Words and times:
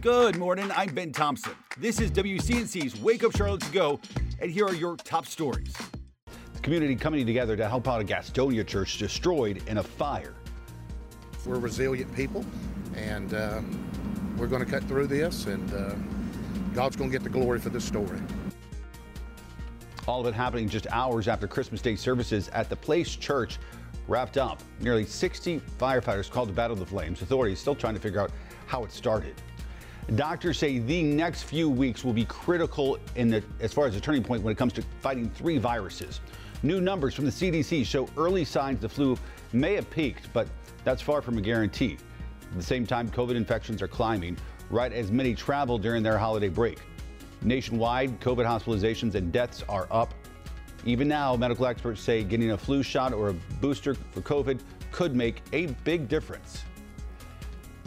Good 0.00 0.36
morning. 0.36 0.70
I'm 0.76 0.94
Ben 0.94 1.10
Thompson. 1.10 1.54
This 1.76 1.98
is 2.00 2.12
WCNC's 2.12 3.00
Wake 3.00 3.24
Up 3.24 3.34
Charlotte 3.34 3.62
to 3.62 3.72
Go, 3.72 3.98
and 4.40 4.48
here 4.48 4.64
are 4.64 4.74
your 4.74 4.96
top 4.96 5.26
stories. 5.26 5.74
The 6.54 6.60
community 6.60 6.94
coming 6.94 7.26
together 7.26 7.56
to 7.56 7.68
help 7.68 7.88
out 7.88 8.00
a 8.00 8.04
Gastonia 8.04 8.64
church 8.64 8.98
destroyed 8.98 9.60
in 9.66 9.78
a 9.78 9.82
fire. 9.82 10.34
We're 11.44 11.58
resilient 11.58 12.14
people, 12.14 12.44
and 12.94 13.34
uh, 13.34 13.60
we're 14.36 14.46
going 14.46 14.64
to 14.64 14.70
cut 14.70 14.84
through 14.84 15.08
this, 15.08 15.46
and 15.46 15.74
uh, 15.74 15.94
God's 16.74 16.94
going 16.94 17.10
to 17.10 17.12
get 17.12 17.24
the 17.24 17.30
glory 17.30 17.58
for 17.58 17.70
this 17.70 17.84
story. 17.84 18.20
All 20.06 20.20
of 20.20 20.26
it 20.26 20.34
happening 20.34 20.68
just 20.68 20.86
hours 20.92 21.26
after 21.26 21.48
Christmas 21.48 21.82
Day 21.82 21.96
services 21.96 22.48
at 22.50 22.68
the 22.68 22.76
Place 22.76 23.16
Church 23.16 23.58
wrapped 24.06 24.38
up. 24.38 24.62
Nearly 24.80 25.04
60 25.04 25.60
firefighters 25.76 26.30
called 26.30 26.50
to 26.50 26.54
battle 26.54 26.76
the 26.76 26.86
flames. 26.86 27.20
Authorities 27.20 27.58
still 27.58 27.74
trying 27.74 27.94
to 27.94 28.00
figure 28.00 28.20
out 28.20 28.30
how 28.66 28.84
it 28.84 28.92
started. 28.92 29.34
Doctors 30.14 30.56
say 30.56 30.78
the 30.78 31.02
next 31.02 31.42
few 31.42 31.68
weeks 31.68 32.02
will 32.02 32.14
be 32.14 32.24
critical 32.24 32.98
in 33.14 33.28
the, 33.28 33.44
as 33.60 33.74
far 33.74 33.86
as 33.86 33.94
a 33.94 34.00
turning 34.00 34.24
point 34.24 34.42
when 34.42 34.50
it 34.50 34.56
comes 34.56 34.72
to 34.72 34.82
fighting 35.02 35.28
three 35.28 35.58
viruses. 35.58 36.20
New 36.62 36.80
numbers 36.80 37.14
from 37.14 37.26
the 37.26 37.30
CDC 37.30 37.84
show 37.84 38.08
early 38.16 38.42
signs 38.42 38.80
the 38.80 38.88
flu 38.88 39.18
may 39.52 39.74
have 39.74 39.88
peaked, 39.90 40.32
but 40.32 40.48
that's 40.82 41.02
far 41.02 41.20
from 41.20 41.36
a 41.36 41.42
guarantee. 41.42 41.98
At 42.50 42.56
the 42.56 42.62
same 42.62 42.86
time, 42.86 43.10
COVID 43.10 43.36
infections 43.36 43.82
are 43.82 43.88
climbing 43.88 44.38
right 44.70 44.94
as 44.94 45.12
many 45.12 45.34
travel 45.34 45.76
during 45.76 46.02
their 46.02 46.16
holiday 46.16 46.48
break. 46.48 46.78
Nationwide, 47.42 48.18
COVID 48.18 48.46
hospitalizations 48.46 49.14
and 49.14 49.30
deaths 49.30 49.62
are 49.68 49.88
up. 49.90 50.14
Even 50.86 51.06
now, 51.06 51.36
medical 51.36 51.66
experts 51.66 52.00
say 52.00 52.24
getting 52.24 52.52
a 52.52 52.58
flu 52.58 52.82
shot 52.82 53.12
or 53.12 53.28
a 53.28 53.34
booster 53.60 53.94
for 53.94 54.22
COVID 54.22 54.60
could 54.90 55.14
make 55.14 55.42
a 55.52 55.66
big 55.84 56.08
difference. 56.08 56.64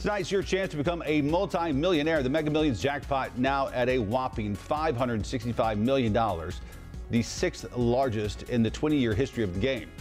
Tonight's 0.01 0.31
your 0.31 0.41
chance 0.41 0.71
to 0.71 0.77
become 0.77 1.03
a 1.05 1.21
multi-millionaire. 1.21 2.23
The 2.23 2.29
Mega 2.29 2.49
Millions 2.49 2.81
jackpot 2.81 3.37
now 3.37 3.67
at 3.67 3.87
a 3.87 3.99
whopping 3.99 4.57
$565 4.57 5.77
million, 5.77 6.11
the 7.11 7.21
sixth 7.21 7.77
largest 7.77 8.49
in 8.49 8.63
the 8.63 8.71
20-year 8.71 9.13
history 9.13 9.43
of 9.43 9.53
the 9.53 9.59
game. 9.59 9.91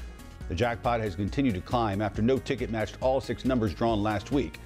The 0.48 0.54
jackpot 0.54 1.00
has 1.00 1.14
continued 1.16 1.54
to 1.56 1.60
climb 1.60 2.00
after 2.00 2.22
no 2.22 2.38
ticket 2.38 2.70
matched 2.70 2.96
all 3.02 3.20
six 3.20 3.44
numbers 3.44 3.74
drawn 3.74 4.02
last 4.02 4.32
week. 4.32 4.58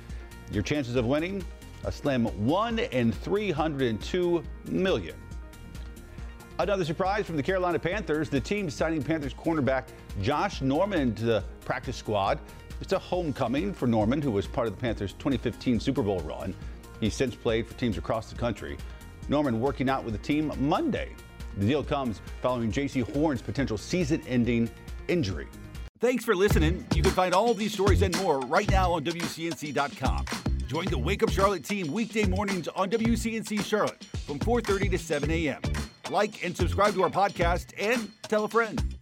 Your 0.52 0.62
chances 0.62 0.94
of 0.94 1.04
winning? 1.04 1.44
A 1.82 1.90
slim 1.90 2.26
1 2.46 2.78
in 2.78 3.10
302 3.10 4.44
million. 4.66 5.16
Another 6.60 6.84
surprise 6.84 7.26
from 7.26 7.36
the 7.36 7.42
Carolina 7.42 7.80
Panthers. 7.80 8.28
The 8.28 8.40
team 8.40 8.70
signing 8.70 9.02
Panthers 9.02 9.34
cornerback 9.34 9.86
Josh 10.22 10.62
Norman 10.62 11.12
to 11.16 11.24
the 11.24 11.44
practice 11.64 11.96
squad. 11.96 12.38
It's 12.80 12.92
a 12.92 12.98
homecoming 12.98 13.72
for 13.72 13.86
Norman, 13.86 14.20
who 14.20 14.30
was 14.30 14.46
part 14.46 14.66
of 14.66 14.74
the 14.74 14.80
Panthers' 14.80 15.12
2015 15.14 15.80
Super 15.80 16.02
Bowl 16.02 16.20
run. 16.20 16.54
He's 17.00 17.14
since 17.14 17.34
played 17.34 17.66
for 17.66 17.74
teams 17.74 17.98
across 17.98 18.30
the 18.30 18.36
country. 18.36 18.76
Norman 19.28 19.60
working 19.60 19.88
out 19.88 20.04
with 20.04 20.12
the 20.12 20.18
team 20.18 20.52
Monday. 20.58 21.10
The 21.56 21.66
deal 21.66 21.84
comes 21.84 22.20
following 22.42 22.72
Jaycee 22.72 23.10
Horn's 23.14 23.42
potential 23.42 23.78
season 23.78 24.22
ending 24.26 24.70
injury. 25.08 25.46
Thanks 26.00 26.24
for 26.24 26.34
listening. 26.34 26.84
You 26.94 27.02
can 27.02 27.12
find 27.12 27.32
all 27.32 27.54
these 27.54 27.72
stories 27.72 28.02
and 28.02 28.16
more 28.20 28.40
right 28.40 28.68
now 28.70 28.92
on 28.92 29.04
WCNC.com. 29.04 30.24
Join 30.66 30.86
the 30.86 30.98
Wake 30.98 31.22
Up 31.22 31.30
Charlotte 31.30 31.64
team 31.64 31.92
weekday 31.92 32.26
mornings 32.26 32.68
on 32.68 32.90
WCNC 32.90 33.64
Charlotte 33.64 34.04
from 34.26 34.38
4:30 34.38 34.90
to 34.90 34.98
7 34.98 35.30
a.m. 35.30 35.60
Like 36.10 36.44
and 36.44 36.56
subscribe 36.56 36.94
to 36.94 37.02
our 37.02 37.10
podcast 37.10 37.72
and 37.78 38.10
tell 38.28 38.44
a 38.44 38.48
friend. 38.48 38.93